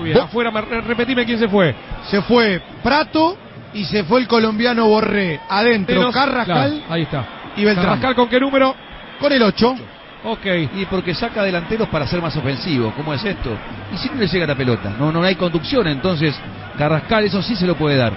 Uy, 0.00 0.12
afuera, 0.12 0.50
me- 0.50 0.60
repetime 0.62 1.24
quién 1.24 1.38
se 1.38 1.48
fue. 1.48 1.74
Se 2.10 2.20
fue 2.22 2.60
Prato 2.82 3.36
y 3.74 3.84
se 3.84 4.04
fue 4.04 4.20
el 4.20 4.26
colombiano 4.28 4.86
Borré. 4.86 5.40
Adentro 5.48 5.96
Menos- 5.96 6.14
Carrascal 6.14 6.70
Claro, 6.70 6.84
ahí 6.92 7.02
está. 7.02 7.24
y 7.56 7.64
Beltrán. 7.64 7.86
Carrascal 7.86 8.14
con 8.14 8.28
qué 8.28 8.40
número? 8.40 8.74
Con 9.20 9.32
el 9.32 9.42
8. 9.42 9.76
Ok. 10.24 10.46
Y 10.76 10.84
porque 10.86 11.14
saca 11.14 11.42
delanteros 11.42 11.88
para 11.88 12.06
ser 12.06 12.20
más 12.22 12.36
ofensivo. 12.36 12.92
¿Cómo 12.96 13.12
es 13.14 13.24
esto? 13.24 13.50
Y 13.92 13.96
si 13.98 14.08
no 14.08 14.16
le 14.16 14.26
llega 14.28 14.46
la 14.46 14.54
pelota, 14.56 14.92
no, 14.98 15.10
no 15.12 15.22
hay 15.22 15.34
conducción, 15.36 15.86
entonces 15.86 16.34
Carrascal 16.78 17.24
eso 17.24 17.42
sí 17.42 17.54
se 17.54 17.66
lo 17.66 17.76
puede 17.76 17.96
dar. 17.96 18.12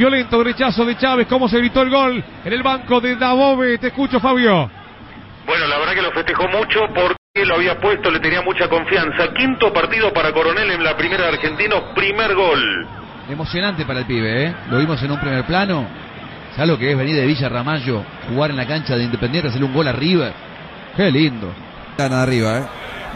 Violento 0.00 0.38
derechazo 0.38 0.86
de 0.86 0.96
Chávez. 0.96 1.26
¿Cómo 1.28 1.46
se 1.46 1.58
gritó 1.58 1.82
el 1.82 1.90
gol? 1.90 2.24
En 2.42 2.52
el 2.54 2.62
banco 2.62 3.02
de 3.02 3.16
Dabove. 3.16 3.76
Te 3.76 3.88
escucho, 3.88 4.18
Fabio. 4.18 4.70
Bueno, 5.44 5.66
la 5.66 5.76
verdad 5.76 5.92
que 5.92 6.00
lo 6.00 6.10
festejó 6.12 6.48
mucho 6.48 6.80
porque 6.94 7.44
lo 7.44 7.56
había 7.56 7.78
puesto, 7.78 8.10
le 8.10 8.18
tenía 8.18 8.40
mucha 8.40 8.66
confianza. 8.66 9.34
Quinto 9.34 9.70
partido 9.74 10.10
para 10.10 10.32
Coronel 10.32 10.70
en 10.70 10.82
la 10.82 10.96
primera 10.96 11.24
de 11.24 11.28
Argentinos, 11.34 11.82
primer 11.94 12.34
gol. 12.34 12.88
Emocionante 13.28 13.84
para 13.84 13.98
el 13.98 14.06
pibe, 14.06 14.46
¿eh? 14.46 14.54
Lo 14.70 14.78
vimos 14.78 15.02
en 15.02 15.10
un 15.10 15.20
primer 15.20 15.44
plano. 15.44 15.86
¿Sabes 16.56 16.70
lo 16.70 16.78
que 16.78 16.92
es 16.92 16.96
venir 16.96 17.16
de 17.16 17.26
Villa 17.26 17.50
Ramallo, 17.50 18.02
jugar 18.30 18.52
en 18.52 18.56
la 18.56 18.66
cancha 18.66 18.96
de 18.96 19.04
Independiente, 19.04 19.48
hacerle 19.48 19.66
un 19.66 19.74
gol 19.74 19.86
a 19.86 19.92
River? 19.92 20.32
Qué 20.96 21.10
lindo. 21.10 21.52
Gana 21.98 22.22
arriba, 22.22 22.58
¿eh? 22.58 22.62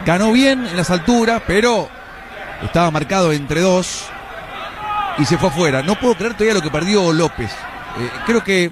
Ganó 0.05 0.31
bien 0.31 0.67
en 0.67 0.77
las 0.77 0.91
alturas, 0.91 1.41
pero 1.47 1.89
estaba 2.61 2.91
marcado 2.91 3.33
entre 3.33 3.61
dos 3.61 4.11
y 5.17 5.25
se 5.25 5.37
fue 5.37 5.49
afuera. 5.49 5.81
No 5.81 5.95
puedo 5.95 6.15
creer 6.15 6.33
todavía 6.33 6.53
lo 6.53 6.61
que 6.61 6.69
perdió 6.69 7.11
López. 7.13 7.51
Eh, 7.51 8.09
creo 8.25 8.43
que 8.43 8.71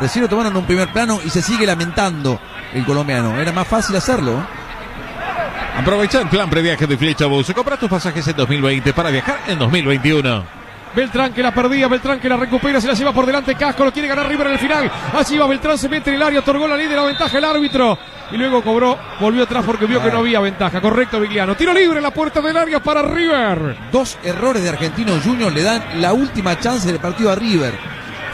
recién 0.00 0.22
lo 0.22 0.28
tomaron 0.28 0.52
en 0.52 0.58
un 0.58 0.66
primer 0.66 0.88
plano 0.92 1.20
y 1.24 1.30
se 1.30 1.42
sigue 1.42 1.66
lamentando 1.66 2.40
el 2.72 2.84
colombiano. 2.84 3.38
Era 3.40 3.52
más 3.52 3.66
fácil 3.66 3.96
hacerlo. 3.96 4.32
¿eh? 4.32 5.78
Aprovecha 5.78 6.20
el 6.20 6.28
plan 6.28 6.50
previaje 6.50 6.86
de 6.86 6.96
Flecha 6.96 7.26
Bus. 7.26 7.52
Compra 7.54 7.76
tus 7.76 7.88
pasajes 7.88 8.26
en 8.28 8.36
2020 8.36 8.92
para 8.92 9.10
viajar 9.10 9.40
en 9.46 9.58
2021. 9.58 10.61
Beltrán 10.94 11.32
que 11.32 11.42
la 11.42 11.54
perdía, 11.54 11.88
Beltrán 11.88 12.20
que 12.20 12.28
la 12.28 12.36
recupera, 12.36 12.80
se 12.80 12.86
la 12.86 12.94
lleva 12.94 13.12
por 13.12 13.24
delante 13.24 13.54
Casco, 13.54 13.84
lo 13.84 13.92
quiere 13.92 14.08
ganar 14.08 14.28
River 14.28 14.46
en 14.48 14.52
el 14.52 14.58
final. 14.58 14.90
Así 15.14 15.38
va 15.38 15.46
Beltrán, 15.46 15.78
se 15.78 15.88
mete 15.88 16.10
en 16.10 16.16
el 16.16 16.22
área, 16.22 16.40
otorgó 16.40 16.68
la 16.68 16.76
líder, 16.76 16.96
la 16.96 17.04
ventaja 17.04 17.38
el 17.38 17.44
árbitro. 17.44 17.98
Y 18.30 18.36
luego 18.36 18.62
cobró, 18.62 18.98
volvió 19.20 19.44
atrás 19.44 19.62
porque 19.66 19.86
vio 19.86 20.02
que 20.02 20.10
no 20.10 20.18
había 20.18 20.40
ventaja. 20.40 20.80
Correcto, 20.80 21.20
Vigliano. 21.20 21.54
Tiro 21.54 21.74
libre 21.74 21.98
en 21.98 22.02
la 22.02 22.12
puerta 22.12 22.40
del 22.40 22.56
área 22.56 22.82
para 22.82 23.02
River. 23.02 23.76
Dos 23.90 24.18
errores 24.22 24.62
de 24.62 24.70
Argentino 24.70 25.12
Junior 25.22 25.52
le 25.52 25.62
dan 25.62 26.00
la 26.00 26.12
última 26.12 26.58
chance 26.58 26.86
del 26.90 27.00
partido 27.00 27.30
a 27.30 27.34
River. 27.34 27.74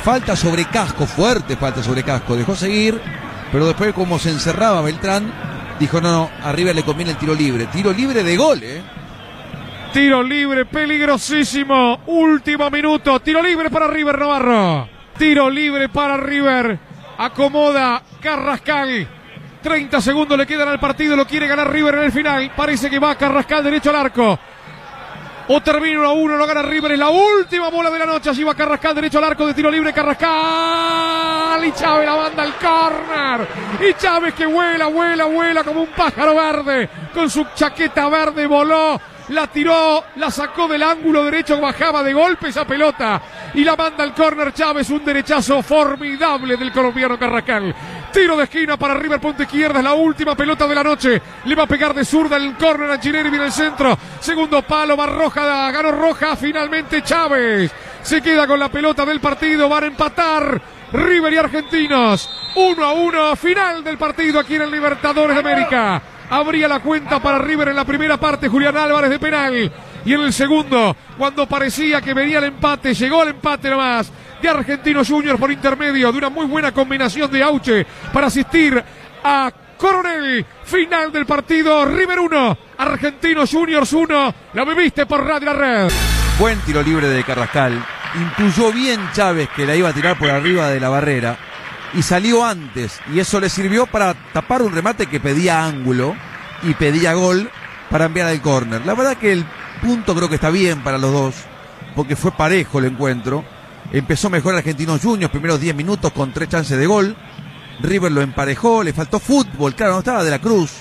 Falta 0.02 0.36
sobre 0.36 0.66
casco, 0.66 1.06
fuerte 1.06 1.56
falta 1.56 1.82
sobre 1.82 2.04
casco. 2.04 2.36
Dejó 2.36 2.54
seguir, 2.54 3.00
pero 3.50 3.66
después 3.66 3.92
como 3.92 4.18
se 4.18 4.30
encerraba 4.30 4.82
Beltrán, 4.82 5.32
dijo 5.80 6.00
no, 6.00 6.12
no, 6.12 6.30
a 6.44 6.52
River 6.52 6.76
le 6.76 6.84
conviene 6.84 7.12
el 7.12 7.18
tiro 7.18 7.34
libre. 7.34 7.66
Tiro 7.66 7.92
libre 7.92 8.22
de 8.22 8.36
gol, 8.36 8.60
¿eh? 8.62 8.82
Tiro 9.98 10.22
libre, 10.22 10.64
peligrosísimo. 10.64 12.02
Último 12.06 12.70
minuto. 12.70 13.18
Tiro 13.18 13.42
libre 13.42 13.68
para 13.68 13.88
River 13.88 14.16
Navarro. 14.16 14.88
Tiro 15.18 15.50
libre 15.50 15.88
para 15.88 16.16
River. 16.16 16.78
Acomoda 17.18 18.00
Carrascal. 18.22 19.08
30 19.60 20.00
segundos 20.00 20.38
le 20.38 20.46
quedan 20.46 20.68
al 20.68 20.78
partido, 20.78 21.16
lo 21.16 21.26
quiere 21.26 21.48
ganar 21.48 21.68
River 21.72 21.96
en 21.96 22.02
el 22.04 22.12
final. 22.12 22.52
Parece 22.54 22.88
que 22.88 23.00
va 23.00 23.16
Carrascal 23.16 23.64
derecho 23.64 23.90
al 23.90 23.96
arco. 23.96 24.38
O 25.48 25.60
termina 25.62 25.98
1 25.98 26.08
a 26.08 26.12
1, 26.12 26.36
lo 26.36 26.46
gana 26.46 26.62
River, 26.62 26.92
es 26.92 26.98
la 27.00 27.08
última 27.08 27.68
bola 27.68 27.90
de 27.90 27.98
la 27.98 28.06
noche. 28.06 28.30
Allí 28.30 28.44
va 28.44 28.54
Carrascal, 28.54 28.94
derecho 28.94 29.18
al 29.18 29.24
arco 29.24 29.48
de 29.48 29.54
tiro 29.54 29.68
libre, 29.68 29.92
Carrascal. 29.92 31.64
Y 31.66 31.72
Chávez 31.72 32.06
la 32.06 32.16
manda 32.16 32.44
al 32.44 32.54
córner. 32.54 33.48
Y 33.80 33.94
Chávez 33.94 34.32
que 34.34 34.46
vuela, 34.46 34.86
vuela, 34.86 35.24
vuela 35.24 35.64
como 35.64 35.80
un 35.80 35.88
pájaro 35.88 36.36
verde. 36.36 36.88
Con 37.12 37.28
su 37.28 37.44
chaqueta 37.56 38.08
verde 38.08 38.46
voló. 38.46 39.00
La 39.28 39.46
tiró, 39.46 40.04
la 40.16 40.30
sacó 40.30 40.66
del 40.66 40.82
ángulo 40.82 41.24
derecho, 41.24 41.60
bajaba 41.60 42.02
de 42.02 42.14
golpe 42.14 42.48
esa 42.48 42.66
pelota. 42.66 43.20
Y 43.54 43.62
la 43.62 43.76
manda 43.76 44.02
al 44.02 44.14
córner 44.14 44.54
Chávez, 44.54 44.88
un 44.90 45.04
derechazo 45.04 45.62
formidable 45.62 46.56
del 46.56 46.72
colombiano 46.72 47.18
Carrascal. 47.18 47.74
Tiro 48.12 48.36
de 48.38 48.44
esquina 48.44 48.78
para 48.78 48.94
River, 48.94 49.20
punto 49.20 49.42
izquierda, 49.42 49.80
es 49.80 49.84
la 49.84 49.92
última 49.92 50.34
pelota 50.34 50.66
de 50.66 50.74
la 50.74 50.82
noche. 50.82 51.20
Le 51.44 51.54
va 51.54 51.64
a 51.64 51.66
pegar 51.66 51.94
de 51.94 52.04
zurda 52.04 52.36
el 52.36 52.56
córner 52.56 52.90
a 52.90 52.98
Chineri, 52.98 53.28
viene 53.28 53.46
el 53.46 53.52
centro. 53.52 53.98
Segundo 54.20 54.62
palo, 54.62 54.96
va 54.96 55.06
roja, 55.06 55.70
ganó 55.70 55.92
roja 55.92 56.34
finalmente 56.34 57.02
Chávez. 57.02 57.70
Se 58.02 58.22
queda 58.22 58.46
con 58.46 58.58
la 58.58 58.70
pelota 58.70 59.04
del 59.04 59.20
partido, 59.20 59.68
van 59.68 59.84
a 59.84 59.88
empatar 59.88 60.62
River 60.92 61.32
y 61.34 61.36
Argentinos. 61.36 62.30
1 62.54 62.84
a 62.84 62.92
1, 62.92 63.36
final 63.36 63.84
del 63.84 63.98
partido 63.98 64.40
aquí 64.40 64.56
en 64.56 64.62
el 64.62 64.70
Libertadores 64.70 65.34
de 65.34 65.40
América. 65.40 66.02
Abría 66.30 66.68
la 66.68 66.80
cuenta 66.80 67.20
para 67.20 67.38
River 67.38 67.68
en 67.68 67.76
la 67.76 67.84
primera 67.84 68.18
parte, 68.18 68.48
Julián 68.48 68.76
Álvarez 68.76 69.10
de 69.10 69.18
penal. 69.18 69.72
Y 70.04 70.12
en 70.12 70.20
el 70.20 70.32
segundo, 70.32 70.94
cuando 71.16 71.46
parecía 71.46 72.00
que 72.00 72.14
venía 72.14 72.38
el 72.38 72.44
empate, 72.44 72.94
llegó 72.94 73.22
el 73.22 73.30
empate 73.30 73.70
nomás 73.70 74.12
de 74.40 74.48
Argentinos 74.48 75.08
Juniors 75.08 75.38
por 75.38 75.50
intermedio 75.50 76.12
de 76.12 76.18
una 76.18 76.28
muy 76.28 76.46
buena 76.46 76.72
combinación 76.72 77.30
de 77.30 77.42
Auche 77.42 77.86
para 78.12 78.28
asistir 78.28 78.82
a 79.24 79.50
Coronel. 79.76 80.44
Final 80.64 81.10
del 81.12 81.26
partido, 81.26 81.84
River 81.86 82.20
1, 82.20 82.58
Argentinos 82.78 83.50
Juniors 83.50 83.92
1. 83.92 84.34
Lo 84.52 84.66
viviste 84.66 85.06
por 85.06 85.24
Radio 85.24 85.52
La 85.52 85.58
Red. 85.58 85.92
Buen 86.38 86.58
tiro 86.60 86.82
libre 86.82 87.08
de 87.08 87.24
Carrascal. 87.24 87.84
Intuyó 88.14 88.72
bien 88.72 89.00
Chávez 89.12 89.48
que 89.54 89.66
la 89.66 89.74
iba 89.74 89.88
a 89.88 89.92
tirar 89.92 90.18
por 90.18 90.30
arriba 90.30 90.68
de 90.68 90.80
la 90.80 90.88
barrera 90.88 91.47
y 91.94 92.02
salió 92.02 92.44
antes. 92.44 93.00
Y 93.12 93.20
eso 93.20 93.40
le 93.40 93.48
sirvió 93.48 93.86
para 93.86 94.14
tapar 94.32 94.62
un 94.62 94.72
remate 94.72 95.06
que 95.06 95.20
pedía 95.20 95.64
ángulo 95.64 96.14
y 96.62 96.74
pedía 96.74 97.14
gol 97.14 97.50
para 97.90 98.06
enviar 98.06 98.28
al 98.28 98.42
córner. 98.42 98.84
La 98.84 98.94
verdad 98.94 99.16
que 99.16 99.32
el 99.32 99.44
punto 99.80 100.14
creo 100.14 100.28
que 100.28 100.34
está 100.34 100.50
bien 100.50 100.82
para 100.82 100.98
los 100.98 101.12
dos, 101.12 101.34
porque 101.94 102.16
fue 102.16 102.32
parejo 102.32 102.78
el 102.78 102.86
encuentro. 102.86 103.44
Empezó 103.92 104.28
mejor 104.28 104.54
Argentinos 104.54 105.00
Juniors, 105.02 105.30
primeros 105.30 105.60
10 105.60 105.74
minutos 105.74 106.12
con 106.12 106.32
tres 106.32 106.48
chances 106.48 106.78
de 106.78 106.86
gol. 106.86 107.16
River 107.80 108.12
lo 108.12 108.20
emparejó, 108.20 108.82
le 108.82 108.92
faltó 108.92 109.18
fútbol, 109.18 109.74
claro, 109.74 109.92
no 109.92 109.98
estaba 110.00 110.24
de 110.24 110.30
la 110.30 110.40
Cruz. 110.40 110.72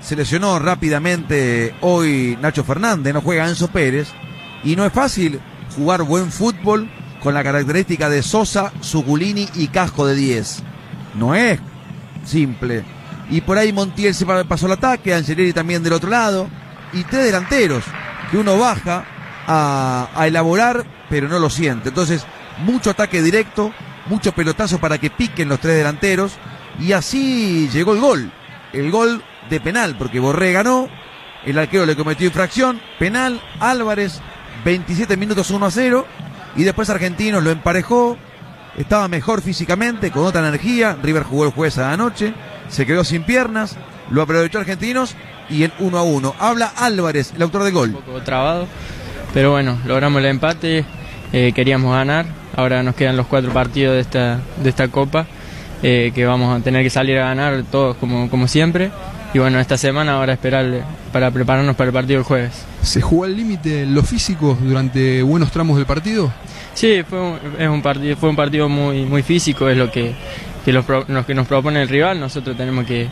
Se 0.00 0.14
lesionó 0.14 0.58
rápidamente 0.58 1.74
hoy 1.80 2.38
Nacho 2.40 2.62
Fernández, 2.62 3.12
no 3.12 3.20
juega 3.20 3.48
Enzo 3.48 3.68
Pérez. 3.68 4.08
Y 4.62 4.76
no 4.76 4.84
es 4.84 4.92
fácil 4.92 5.40
jugar 5.76 6.02
buen 6.02 6.30
fútbol 6.30 6.88
con 7.26 7.34
la 7.34 7.42
característica 7.42 8.08
de 8.08 8.22
Sosa, 8.22 8.72
Zuculini 8.80 9.48
y 9.56 9.66
Casco 9.66 10.06
de 10.06 10.14
10. 10.14 10.62
No 11.16 11.34
es 11.34 11.58
simple. 12.24 12.84
Y 13.28 13.40
por 13.40 13.58
ahí 13.58 13.72
Montiel 13.72 14.14
se 14.14 14.24
pasó 14.24 14.66
al 14.66 14.72
ataque, 14.74 15.12
Angeleri 15.12 15.52
también 15.52 15.82
del 15.82 15.94
otro 15.94 16.08
lado. 16.08 16.48
Y 16.92 17.02
tres 17.02 17.24
delanteros 17.24 17.82
que 18.30 18.38
uno 18.38 18.56
baja 18.56 19.04
a, 19.44 20.08
a 20.14 20.26
elaborar, 20.28 20.86
pero 21.10 21.26
no 21.26 21.40
lo 21.40 21.50
siente. 21.50 21.88
Entonces, 21.88 22.24
mucho 22.58 22.90
ataque 22.90 23.20
directo, 23.20 23.72
mucho 24.08 24.30
pelotazo 24.30 24.78
para 24.78 24.98
que 24.98 25.10
piquen 25.10 25.48
los 25.48 25.58
tres 25.58 25.78
delanteros. 25.78 26.34
Y 26.78 26.92
así 26.92 27.68
llegó 27.72 27.94
el 27.94 28.00
gol. 28.00 28.32
El 28.72 28.92
gol 28.92 29.20
de 29.50 29.58
penal, 29.58 29.96
porque 29.98 30.20
Borré 30.20 30.52
ganó. 30.52 30.88
El 31.44 31.58
arquero 31.58 31.86
le 31.86 31.96
cometió 31.96 32.24
infracción. 32.24 32.80
Penal, 33.00 33.42
Álvarez, 33.58 34.20
27 34.64 35.16
minutos 35.16 35.50
1 35.50 35.66
a 35.66 35.70
0. 35.72 36.06
Y 36.56 36.64
después 36.64 36.90
Argentinos 36.90 37.42
lo 37.42 37.50
emparejó. 37.50 38.16
Estaba 38.76 39.08
mejor 39.08 39.42
físicamente, 39.42 40.10
con 40.10 40.24
otra 40.24 40.46
energía. 40.46 40.96
River 41.02 41.22
jugó 41.22 41.44
el 41.44 41.50
jueves 41.50 41.78
a 41.78 41.90
la 41.90 41.96
noche. 41.96 42.34
Se 42.68 42.86
quedó 42.86 43.04
sin 43.04 43.22
piernas. 43.22 43.76
Lo 44.10 44.22
aprovechó 44.22 44.58
Argentinos. 44.58 45.14
Y 45.48 45.62
el 45.62 45.72
1 45.78 45.98
a 45.98 46.02
1. 46.02 46.34
Habla 46.38 46.72
Álvarez, 46.76 47.32
el 47.36 47.42
autor 47.42 47.64
del 47.64 47.72
gol. 47.72 47.94
Un 47.94 48.02
poco 48.02 48.22
trabado. 48.22 48.66
Pero 49.32 49.52
bueno, 49.52 49.78
logramos 49.86 50.20
el 50.20 50.26
empate. 50.26 50.84
Eh, 51.32 51.52
queríamos 51.54 51.92
ganar. 51.92 52.26
Ahora 52.56 52.82
nos 52.82 52.94
quedan 52.94 53.16
los 53.16 53.26
cuatro 53.26 53.52
partidos 53.52 53.94
de 53.94 54.00
esta, 54.00 54.40
de 54.62 54.68
esta 54.68 54.88
copa. 54.88 55.26
Eh, 55.82 56.10
que 56.14 56.24
vamos 56.24 56.58
a 56.58 56.64
tener 56.64 56.82
que 56.82 56.90
salir 56.90 57.18
a 57.18 57.26
ganar 57.26 57.62
todos 57.70 57.96
como, 57.96 58.30
como 58.30 58.48
siempre. 58.48 58.90
Y 59.36 59.38
bueno, 59.38 59.60
esta 59.60 59.76
semana 59.76 60.14
ahora 60.14 60.32
esperar 60.32 60.64
para 61.12 61.30
prepararnos 61.30 61.76
para 61.76 61.88
el 61.88 61.92
partido 61.92 62.20
del 62.20 62.24
jueves. 62.24 62.64
¿Se 62.80 63.02
jugó 63.02 63.24
al 63.24 63.36
límite 63.36 63.82
en 63.82 63.94
lo 63.94 64.02
físico 64.02 64.56
durante 64.58 65.20
buenos 65.20 65.50
tramos 65.50 65.76
del 65.76 65.84
partido? 65.84 66.32
Sí, 66.72 67.02
fue 67.06 67.20
un, 67.20 67.38
es 67.58 67.68
un 67.68 67.82
partido, 67.82 68.16
fue 68.16 68.30
un 68.30 68.36
partido 68.36 68.66
muy, 68.70 69.04
muy 69.04 69.22
físico, 69.22 69.68
es 69.68 69.76
lo 69.76 69.90
que, 69.90 70.14
que, 70.64 70.72
los, 70.72 70.86
lo 71.08 71.26
que 71.26 71.34
nos 71.34 71.46
propone 71.46 71.82
el 71.82 71.88
rival. 71.90 72.18
Nosotros 72.18 72.56
tenemos 72.56 72.86
que, 72.86 73.08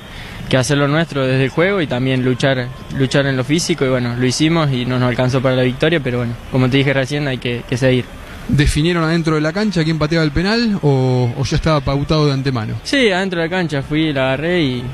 que 0.48 0.56
hacer 0.56 0.78
lo 0.78 0.88
nuestro 0.88 1.26
desde 1.26 1.44
el 1.44 1.50
juego 1.50 1.82
y 1.82 1.86
también 1.86 2.24
luchar, 2.24 2.68
luchar 2.96 3.26
en 3.26 3.36
lo 3.36 3.44
físico. 3.44 3.84
Y 3.84 3.90
bueno, 3.90 4.16
lo 4.16 4.24
hicimos 4.24 4.72
y 4.72 4.86
no 4.86 4.98
nos 4.98 5.10
alcanzó 5.10 5.42
para 5.42 5.56
la 5.56 5.62
victoria, 5.62 6.00
pero 6.00 6.16
bueno, 6.16 6.32
como 6.50 6.70
te 6.70 6.78
dije 6.78 6.94
recién, 6.94 7.28
hay 7.28 7.36
que, 7.36 7.64
que 7.68 7.76
seguir. 7.76 8.06
¿Definieron 8.48 9.04
adentro 9.04 9.34
de 9.34 9.42
la 9.42 9.52
cancha 9.52 9.84
quién 9.84 9.98
pateaba 9.98 10.24
el 10.24 10.30
penal 10.30 10.78
o, 10.80 11.34
o, 11.36 11.44
ya 11.44 11.56
estaba 11.56 11.82
pautado 11.82 12.28
de 12.28 12.32
antemano? 12.32 12.76
Sí, 12.82 13.10
adentro 13.10 13.42
de 13.42 13.46
la 13.46 13.50
cancha 13.50 13.82
fui, 13.82 14.10
la 14.10 14.28
agarré 14.28 14.62
y, 14.62 14.84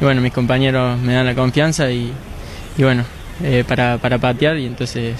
y 0.00 0.04
bueno, 0.04 0.20
mis 0.20 0.32
compañeros 0.32 0.98
me 1.00 1.14
dan 1.14 1.26
la 1.26 1.34
confianza 1.34 1.90
y, 1.90 2.12
y 2.76 2.82
bueno, 2.82 3.04
eh, 3.42 3.64
para, 3.66 3.98
para 3.98 4.18
patear 4.18 4.58
y 4.58 4.66
entonces 4.66 5.14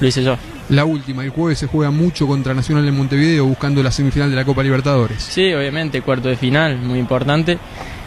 lo 0.00 0.06
hice 0.06 0.22
yo. 0.22 0.36
La 0.68 0.84
última, 0.84 1.24
el 1.24 1.30
jueves 1.30 1.58
se 1.58 1.66
juega 1.66 1.90
mucho 1.90 2.28
contra 2.28 2.54
Nacional 2.54 2.84
de 2.84 2.92
Montevideo 2.92 3.44
buscando 3.44 3.82
la 3.82 3.90
semifinal 3.90 4.30
de 4.30 4.36
la 4.36 4.44
Copa 4.44 4.62
Libertadores. 4.62 5.20
Sí, 5.20 5.52
obviamente, 5.52 6.00
cuarto 6.02 6.28
de 6.28 6.36
final, 6.36 6.78
muy 6.78 7.00
importante. 7.00 7.58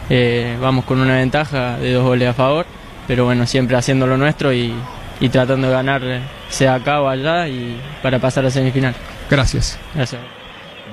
Eh, 0.08 0.56
vamos 0.60 0.86
con 0.86 0.98
una 0.98 1.16
ventaja 1.16 1.76
de 1.76 1.92
dos 1.92 2.04
goles 2.04 2.28
a 2.28 2.32
favor, 2.32 2.64
pero 3.06 3.26
bueno, 3.26 3.46
siempre 3.46 3.76
haciendo 3.76 4.06
lo 4.06 4.16
nuestro 4.16 4.52
y, 4.52 4.72
y 5.20 5.28
tratando 5.28 5.66
de 5.68 5.74
ganar, 5.74 6.02
sea 6.48 6.76
acá 6.76 7.02
o 7.02 7.08
allá, 7.08 7.48
y 7.48 7.78
para 8.02 8.18
pasar 8.18 8.46
a 8.46 8.50
semifinal. 8.50 8.94
Gracias. 9.30 9.78
Gracias. 9.94 10.22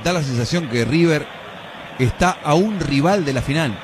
Da 0.04 0.12
la 0.12 0.24
sensación 0.24 0.68
que 0.68 0.84
River 0.84 1.26
está 2.00 2.38
a 2.44 2.54
un 2.54 2.80
rival 2.82 3.24
de 3.24 3.34
la 3.34 3.42
final. 3.42 3.78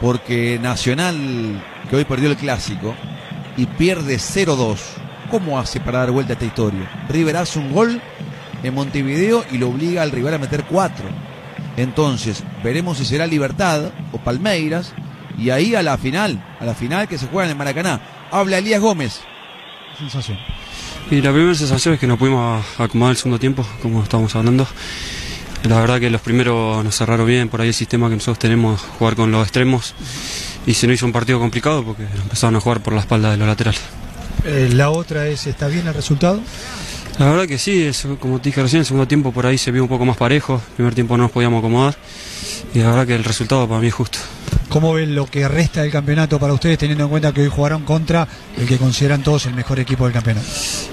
Porque 0.00 0.58
Nacional, 0.60 1.62
que 1.88 1.96
hoy 1.96 2.04
perdió 2.04 2.30
el 2.30 2.36
clásico, 2.36 2.94
y 3.56 3.66
pierde 3.66 4.16
0-2. 4.16 4.78
¿Cómo 5.30 5.58
hace 5.58 5.80
para 5.80 6.00
dar 6.00 6.10
vuelta 6.10 6.32
a 6.32 6.34
esta 6.34 6.46
historia? 6.46 7.06
River 7.08 7.36
hace 7.38 7.58
un 7.58 7.72
gol 7.72 8.00
en 8.62 8.74
Montevideo 8.74 9.44
y 9.50 9.58
lo 9.58 9.68
obliga 9.68 10.02
al 10.02 10.12
rival 10.12 10.34
a 10.34 10.38
meter 10.38 10.64
4. 10.64 11.04
Entonces, 11.76 12.42
veremos 12.62 12.98
si 12.98 13.04
será 13.04 13.26
Libertad 13.26 13.90
o 14.12 14.18
Palmeiras. 14.18 14.92
Y 15.38 15.50
ahí 15.50 15.74
a 15.74 15.82
la 15.82 15.98
final, 15.98 16.42
a 16.58 16.64
la 16.64 16.74
final 16.74 17.08
que 17.08 17.18
se 17.18 17.26
juega 17.26 17.44
en 17.44 17.50
el 17.50 17.56
Maracaná. 17.56 18.00
Habla 18.30 18.58
Elías 18.58 18.80
Gómez. 18.80 19.20
Sensación. 19.98 20.38
Y 21.10 21.20
la 21.20 21.30
primera 21.30 21.54
sensación 21.54 21.94
es 21.94 22.00
que 22.00 22.06
no 22.06 22.16
pudimos 22.16 22.64
acomodar 22.78 23.12
el 23.12 23.16
segundo 23.16 23.38
tiempo, 23.38 23.66
como 23.82 24.02
estábamos 24.02 24.34
hablando. 24.34 24.66
La 25.64 25.80
verdad 25.80 25.98
que 25.98 26.10
los 26.10 26.20
primeros 26.20 26.84
nos 26.84 26.96
cerraron 26.96 27.26
bien, 27.26 27.48
por 27.48 27.60
ahí 27.60 27.68
el 27.68 27.74
sistema 27.74 28.08
que 28.08 28.14
nosotros 28.14 28.38
tenemos, 28.38 28.80
jugar 28.98 29.16
con 29.16 29.32
los 29.32 29.42
extremos, 29.42 29.94
y 30.66 30.74
se 30.74 30.86
nos 30.86 30.94
hizo 30.94 31.06
un 31.06 31.12
partido 31.12 31.38
complicado 31.38 31.84
porque 31.84 32.02
empezaron 32.02 32.56
a 32.56 32.60
jugar 32.60 32.80
por 32.82 32.92
la 32.92 33.00
espalda 33.00 33.30
de 33.30 33.36
los 33.36 33.48
laterales. 33.48 33.80
Eh, 34.44 34.70
la 34.72 34.90
otra 34.90 35.26
es, 35.26 35.46
¿está 35.46 35.66
bien 35.66 35.86
el 35.86 35.94
resultado? 35.94 36.40
La 37.18 37.26
verdad 37.30 37.46
que 37.46 37.58
sí, 37.58 37.82
es, 37.82 38.06
como 38.20 38.38
te 38.40 38.50
dije 38.50 38.62
recién, 38.62 38.80
el 38.80 38.86
segundo 38.86 39.08
tiempo 39.08 39.32
por 39.32 39.46
ahí 39.46 39.58
se 39.58 39.72
vio 39.72 39.82
un 39.82 39.88
poco 39.88 40.04
más 40.04 40.16
parejo, 40.16 40.62
el 40.68 40.74
primer 40.74 40.94
tiempo 40.94 41.16
no 41.16 41.24
nos 41.24 41.32
podíamos 41.32 41.60
acomodar, 41.60 41.96
y 42.74 42.78
la 42.80 42.90
verdad 42.90 43.06
que 43.06 43.14
el 43.14 43.24
resultado 43.24 43.66
para 43.66 43.80
mí 43.80 43.88
es 43.88 43.94
justo. 43.94 44.18
¿Cómo 44.76 44.92
ven 44.92 45.14
lo 45.14 45.24
que 45.24 45.48
resta 45.48 45.80
del 45.80 45.90
campeonato 45.90 46.38
para 46.38 46.52
ustedes, 46.52 46.76
teniendo 46.76 47.04
en 47.04 47.08
cuenta 47.08 47.32
que 47.32 47.40
hoy 47.40 47.48
jugaron 47.48 47.84
contra 47.84 48.28
el 48.58 48.68
que 48.68 48.76
consideran 48.76 49.22
todos 49.22 49.46
el 49.46 49.54
mejor 49.54 49.80
equipo 49.80 50.04
del 50.04 50.12
campeonato? 50.12 50.46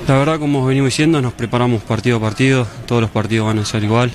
La 0.08 0.18
verdad, 0.20 0.40
como 0.40 0.66
venimos 0.66 0.88
diciendo, 0.88 1.22
nos 1.22 1.34
preparamos 1.34 1.84
partido 1.84 2.16
a 2.16 2.22
partido, 2.22 2.66
todos 2.88 3.02
los 3.02 3.12
partidos 3.12 3.48
van 3.48 3.60
a 3.60 3.66
ser 3.66 3.84
igual. 3.84 4.10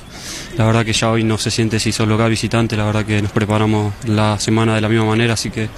La 0.56 0.64
verdad 0.64 0.86
que 0.86 0.94
ya 0.94 1.10
hoy 1.10 1.22
no 1.22 1.36
se 1.36 1.50
siente 1.50 1.78
si 1.78 1.92
sos 1.92 2.08
local 2.08 2.30
visitante, 2.30 2.78
la 2.78 2.86
verdad 2.86 3.04
que 3.04 3.20
nos 3.20 3.30
preparamos 3.30 3.92
la 4.06 4.38
semana 4.38 4.74
de 4.74 4.80
la 4.80 4.88
misma 4.88 5.04
manera, 5.04 5.34
así 5.34 5.50
que 5.50 5.68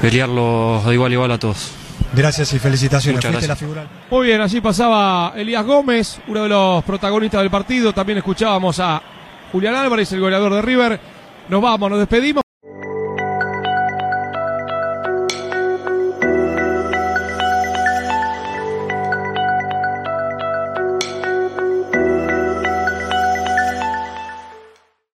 pelearlo 0.00 0.82
de 0.86 0.94
igual 0.94 1.12
a 1.12 1.14
igual 1.14 1.32
a 1.32 1.38
todos. 1.38 1.72
Gracias 2.14 2.54
y 2.54 2.58
felicitaciones. 2.58 3.18
Muchas 3.18 3.32
gracias. 3.32 3.48
La 3.50 3.56
figural. 3.56 3.88
Muy 4.10 4.28
bien, 4.28 4.40
así 4.40 4.62
pasaba 4.62 5.34
Elías 5.36 5.66
Gómez, 5.66 6.20
uno 6.26 6.44
de 6.44 6.48
los 6.48 6.82
protagonistas 6.84 7.42
del 7.42 7.50
partido. 7.50 7.92
También 7.92 8.16
escuchábamos 8.16 8.80
a 8.80 9.02
Julián 9.52 9.74
Álvarez, 9.74 10.10
el 10.10 10.20
goleador 10.20 10.54
de 10.54 10.62
River. 10.62 11.00
Nos 11.50 11.60
vamos, 11.60 11.90
nos 11.90 11.98
despedimos. 11.98 12.49